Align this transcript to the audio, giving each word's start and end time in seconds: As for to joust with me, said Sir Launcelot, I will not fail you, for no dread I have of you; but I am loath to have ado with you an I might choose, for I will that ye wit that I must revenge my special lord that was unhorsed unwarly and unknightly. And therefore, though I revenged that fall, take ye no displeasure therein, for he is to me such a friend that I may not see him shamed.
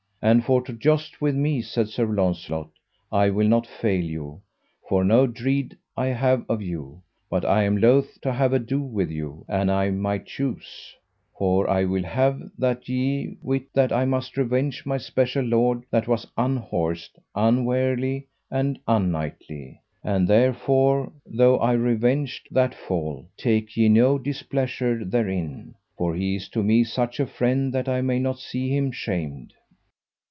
As 0.23 0.43
for 0.43 0.61
to 0.65 0.73
joust 0.73 1.19
with 1.19 1.35
me, 1.35 1.63
said 1.63 1.89
Sir 1.89 2.05
Launcelot, 2.05 2.69
I 3.11 3.31
will 3.31 3.47
not 3.47 3.65
fail 3.65 4.03
you, 4.05 4.41
for 4.87 5.03
no 5.03 5.25
dread 5.25 5.75
I 5.97 6.09
have 6.09 6.45
of 6.47 6.61
you; 6.61 7.01
but 7.27 7.43
I 7.43 7.63
am 7.63 7.77
loath 7.77 8.21
to 8.21 8.31
have 8.31 8.53
ado 8.53 8.83
with 8.83 9.09
you 9.09 9.43
an 9.47 9.71
I 9.71 9.89
might 9.89 10.27
choose, 10.27 10.93
for 11.35 11.67
I 11.67 11.85
will 11.85 12.03
that 12.59 12.87
ye 12.87 13.35
wit 13.41 13.63
that 13.73 13.91
I 13.91 14.05
must 14.05 14.37
revenge 14.37 14.85
my 14.85 14.99
special 14.99 15.43
lord 15.43 15.85
that 15.89 16.07
was 16.07 16.27
unhorsed 16.37 17.17
unwarly 17.33 18.27
and 18.51 18.77
unknightly. 18.87 19.81
And 20.03 20.27
therefore, 20.27 21.11
though 21.25 21.57
I 21.57 21.71
revenged 21.71 22.47
that 22.51 22.75
fall, 22.75 23.25
take 23.37 23.75
ye 23.75 23.89
no 23.89 24.19
displeasure 24.19 25.03
therein, 25.03 25.73
for 25.97 26.13
he 26.13 26.35
is 26.35 26.47
to 26.49 26.61
me 26.61 26.83
such 26.83 27.19
a 27.19 27.25
friend 27.25 27.73
that 27.73 27.89
I 27.89 28.01
may 28.01 28.19
not 28.19 28.37
see 28.37 28.69
him 28.69 28.91
shamed. 28.91 29.55